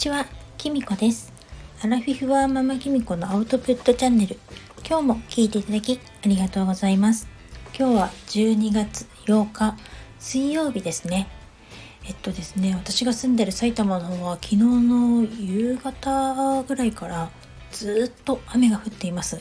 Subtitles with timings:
[0.00, 0.24] ちは、
[0.56, 1.30] きみこです。
[1.82, 4.38] アラフィフはママきみこのアウトプットチャンネル。
[4.78, 7.28] 今日も聞いていただきありがとうございます。
[7.78, 9.76] 今日は12月8日、
[10.18, 11.28] 水曜日ですね。
[12.06, 17.30] えっとですね、私が住んでる埼玉の方は昨日の夕方ぐらいから
[17.70, 19.38] ずっと雨が降っています。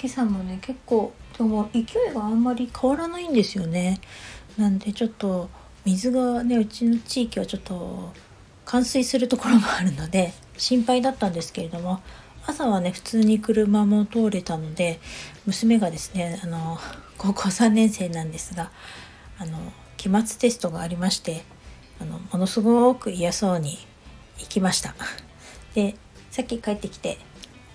[0.00, 1.84] 今朝もね、結構、でも勢い
[2.14, 4.00] があんまり変わらないんですよね。
[4.56, 5.50] なんでちょっと
[5.84, 8.12] 水がね、うちの地域はちょっと
[8.68, 12.02] 冠水するところもあるので心配だったんですけれども
[12.46, 15.00] 朝はね普通に車も通れたので
[15.46, 16.76] 娘がですねあの
[17.16, 18.70] 高校3年生なんですが
[19.38, 19.58] あの
[19.96, 21.44] 期末テストがありまして
[21.98, 23.78] あのものすごく嫌そうに
[24.38, 24.94] 行きました。
[25.74, 25.94] で
[26.30, 27.16] さっき帰ってきて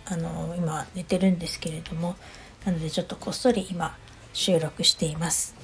[0.05, 2.15] あの今寝てるんですけれども
[2.65, 3.97] なのでちょっとこっそり今
[4.31, 5.62] 収録しています。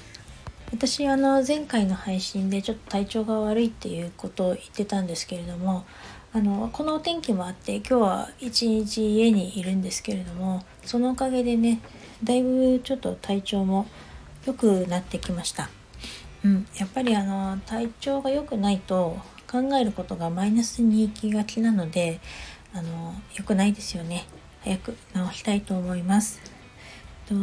[0.72, 5.84] 私あの前回の配信でちょっと体調が悪いっていうことを言ってたんですけれども
[6.32, 11.80] あのこのお天気もあって今日は一日家にいるんですけれどもそのおかげでね
[12.22, 13.86] だいぶちょっと体調も
[14.46, 15.70] 良くなってきました。
[16.44, 19.18] うん、やっぱりあの体調が良くないと
[19.50, 22.20] 考えることがマイナスに行きがちなので
[22.72, 24.24] あの良くないですよね
[24.62, 26.59] 早く治したいと思います。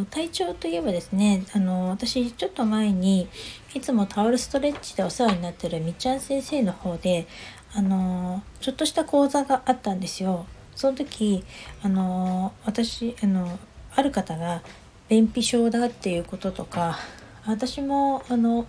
[0.10, 3.30] 体調といえばですねあの私ちょっと前に
[3.74, 7.28] いつもタオルストレッチでお世話になってるみっちゃん先生の方で
[7.74, 10.46] あのちょっとした講座があったんですよ。
[10.76, 11.44] その時
[11.82, 13.58] あの私あの
[13.96, 14.62] ある方が
[15.10, 17.00] 便秘症だっていうこととか
[17.46, 18.68] 私もあの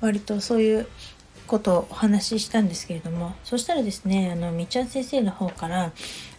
[0.00, 0.88] 割とそういう
[1.46, 5.92] ことをお話ししたんですけれどもそしたらですねあのみっちゃん先生の方から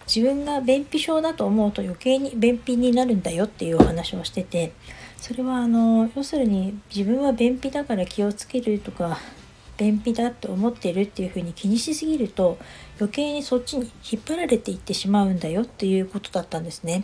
[0.07, 4.71] 自分が便秘症だと思うと余計に便秘になるんだよっていうお話をしてて
[5.17, 9.19] それはあの要するに自分は便秘だから気をつけるとか
[9.77, 12.57] 便秘だって思ってるっていうふうに気にしすぎると
[12.99, 17.03] 余計にそっちに引っ張られていってしまうんだよっていうことだったんですね。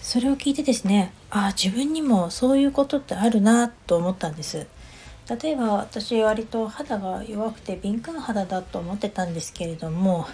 [0.00, 4.66] それを聞いてですねああ自分にもそういうことってあるなと思ったんです。
[5.42, 10.26] 例えば私割と肌が弱くて敏感肌だと思ってたんですけれども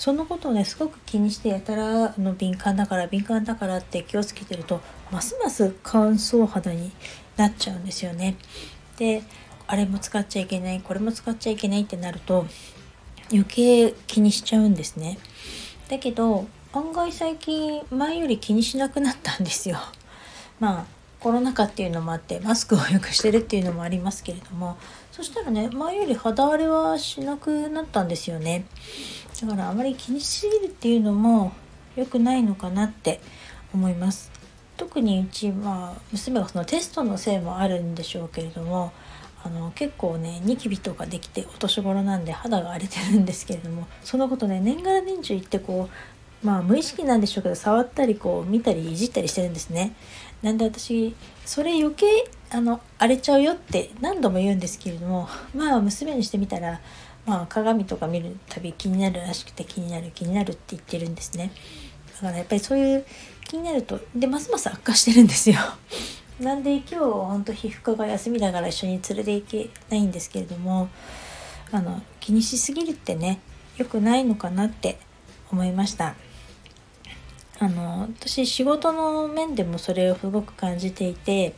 [0.00, 4.80] そのことをねすごく気にしてやたらの敏感だから敏感だからって気をつけてると
[5.12, 6.90] ますます乾燥肌に
[7.36, 8.36] なっちゃうんですよね。
[8.96, 9.22] で
[9.66, 12.46] あれも使っちゃいけないこれも使っちゃいけないってなると
[13.30, 15.18] 余計気にしちゃうんですね。
[15.90, 19.76] だけど案外最近前より気にしなくなったんですよ。
[20.60, 20.84] まあ
[21.20, 24.78] コロナ禍っていうのもあってマスクをよくしてるっていうのもありますけれども
[25.12, 28.64] そしたらね前より肌荒れはしなくなったんですよね
[29.40, 31.52] だからあまり気にしすぎるっていうのも
[31.96, 33.20] 良くないのかなって
[33.74, 34.30] 思います
[34.76, 38.92] 特にうちまあ娘がそのテストのせいもあるんでしょうけれども
[39.42, 45.88] あの結構ねニキビとかできてお年頃なんで肌が荒れてるんですけれどもそのことね年がら年中言ってこ
[46.42, 49.94] うまあ無意識なんでしょうけど触ったりこう見たりいじったりしてるんですね。
[50.42, 51.14] なんで私
[51.44, 52.06] それ余計
[52.50, 56.80] あの荒れちゃうよって何度も言うんですけれどもまあ娘にしてみたら、
[57.26, 61.52] まあ、鏡とか見るたび気になるらしくて気になる気になるって言ってるんですね。
[62.14, 63.04] だからやっぱりそういう
[63.46, 65.56] 気になるとでますます悪化してるんですよ。
[66.40, 70.88] なんで今日本当皮膚科が休みだから一緒に連れて行けないんですけれども
[71.70, 73.40] あの気にしすぎるってね
[73.76, 74.98] 良くないのかなって
[75.52, 76.14] 思いました。
[77.58, 81.54] あの私仕事の面でもそれをすごく感じていて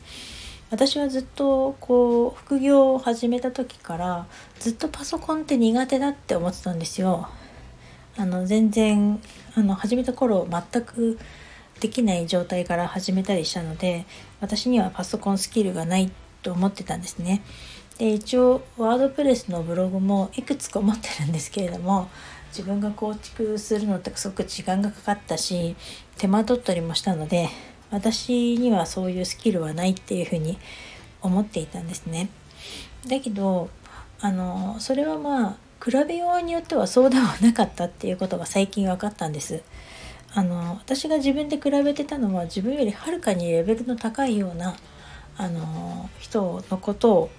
[0.73, 4.27] 私はずっとこう副業を始めた時から
[4.59, 7.29] ずっとパソコンって苦手だって思ってたんですよ。
[8.17, 9.21] あの全然
[9.55, 11.19] あの始めた頃全く
[11.81, 14.07] できない状態から始めたりしたので
[14.41, 16.11] 私にはパソコンスキルがない
[16.43, 17.43] と思ってたんですね。
[17.99, 22.09] で一応ワードプレスのブログもいくつか持ってるんですけれども
[22.49, 25.77] 自分が構築するのってすごく時間がかかったし
[26.17, 27.51] 手間取ったりもしたので
[27.93, 30.59] 私にはそういうスキルはないっていうふうに
[31.21, 32.31] 思っていたんですね。
[33.07, 33.71] だけど
[34.21, 39.63] あのそれはまあ比べようによってはそうではなかったっていうことが最近分かったんです。
[40.35, 44.75] あの私が自分で比べてたのは自分よりはるかにレベルの高いような
[45.37, 47.31] あの人のことを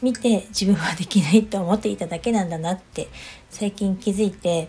[0.00, 3.08] 見て自分はできないって思っていただけなんだなって
[3.50, 4.68] 最近気づいて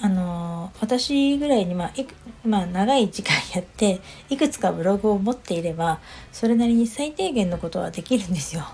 [0.00, 2.06] あの私ぐらいに、まあ、い
[2.44, 6.00] まあ長い時間やっていくつかブログを持っていれば
[6.32, 8.64] それなりに最低限のことはできるんですよ。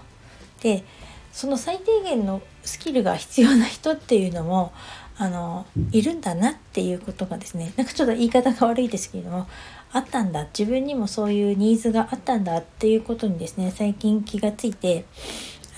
[0.63, 0.85] で
[1.33, 4.73] その最低限のスキルが必要な人っていうのも
[5.17, 9.47] あのいるんだなっていうことがですねなんかちょっと言い方が悪いですけれども
[9.93, 15.05] あったんだ自分にもそういうニーズがあったんだっていうことにですね最近気がついて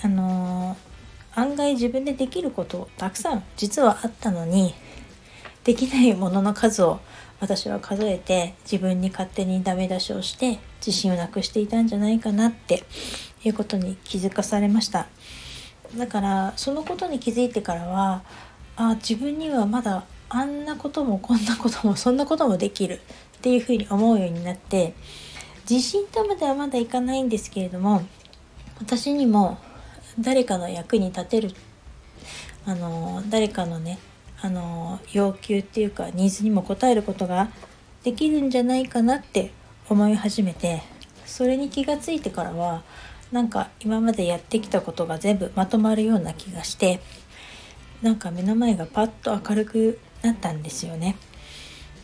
[0.03, 0.77] あの
[1.33, 4.75] 案外自分でできることたくさん実はあったのに
[5.63, 6.99] できないものの数を
[7.39, 12.83] 私は数えて自分に勝手にダメ出しをして自信をなくしていたんじゃないかなって
[13.43, 15.07] いうことに気づかされました。
[15.97, 18.23] だからそのことに気づいてからは
[18.75, 22.99] あ自分にはまだあんなこともこんなこともそんなこともできる
[23.37, 24.95] っていうふうに思うようになって
[25.69, 28.01] 自信とまではまだいかないんですけれども
[28.79, 29.59] 私にも
[30.19, 31.51] 誰かの役に立てる
[32.65, 33.99] あの誰かのね
[34.41, 37.49] あの要求っていうかニーズにも応えることが
[38.03, 39.51] できるんじゃないかなって
[39.89, 40.83] 思い始めて
[41.25, 42.83] それに気がついてからは
[43.31, 47.01] なんか今までやってきたことが全部まとまるような気がして
[48.01, 51.15] なんか目の前がパッと明るくなったんですよね。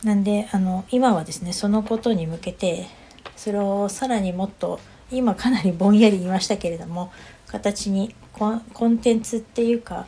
[0.04, 2.88] なんであの今はですねそのことに向けて
[3.36, 4.80] それをさらにもっと
[5.12, 7.12] 今かなりぼんやり言いましたけれども
[7.50, 8.54] 形にコ
[8.88, 10.08] ンテンツっていうか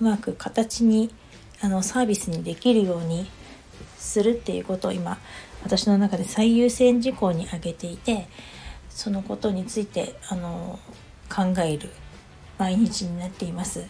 [0.00, 1.12] うまく形に
[1.60, 3.26] あのサービスにできるように
[3.98, 5.18] するっていうことを今
[5.62, 8.28] 私の中で最優先事項に挙げていて
[8.90, 10.78] そのことについてあの
[11.28, 11.88] 考える
[12.58, 13.84] 毎日になっています。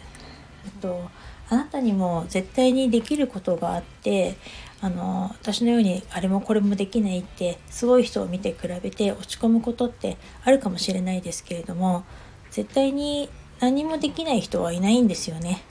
[0.81, 1.09] と
[1.49, 4.35] あなたにも絶対にできることがあって
[4.81, 12.03] あの私のようにあれもこれもできないってすごい人を見て比べて落ち込むことってあるかもしれないですけれども
[12.55, 13.27] 絶対に
[13.59, 15.61] 何もできない人はいないんですよね。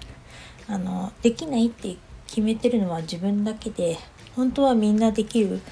[0.69, 1.97] あのできないって
[2.27, 3.97] 決めてるのは自分だけで
[4.37, 5.63] 本当はみんなできる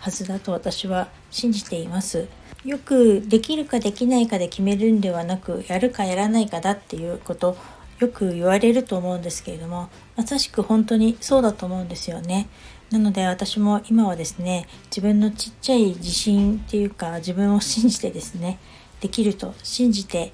[0.00, 2.26] はずだと私は信じています。
[2.64, 7.56] よくできるかできないかで決めるんではなくやるかやらないかだっていうこと
[8.00, 12.48] よく言われると思うんですけれどもまさしく本当にそうだと思うんですよね。
[12.90, 18.58] なので私も今はですね自分のちっちゃい自信っていうか自分を信じてですね
[19.00, 20.32] できると信じて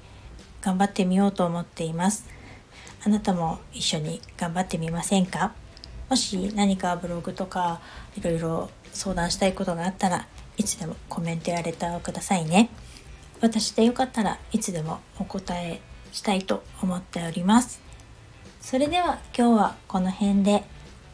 [0.65, 2.27] 頑張ってみようと思っています。
[3.05, 5.53] あなたも一緒に頑張ってみませんか？
[6.09, 7.81] もし何かブログとか
[8.17, 10.27] いろいろ相談したいことがあったら
[10.57, 12.71] いつでもコメントやレターをくださいね。
[13.41, 15.81] 私でよかったらいつでもお答え
[16.13, 17.83] したいと思っております。
[18.61, 20.65] それでは今日はこの辺で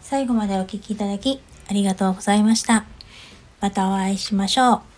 [0.01, 2.85] 最後までお聴きいただきありがとうございました。
[3.61, 4.90] またお会いしましょう。